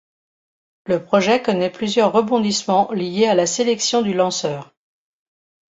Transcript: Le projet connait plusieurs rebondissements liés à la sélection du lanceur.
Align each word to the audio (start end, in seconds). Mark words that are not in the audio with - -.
Le 0.87 1.03
projet 1.05 1.43
connait 1.43 1.69
plusieurs 1.69 2.11
rebondissements 2.11 2.91
liés 2.91 3.27
à 3.27 3.35
la 3.35 3.45
sélection 3.45 4.01
du 4.01 4.15
lanceur. 4.15 4.73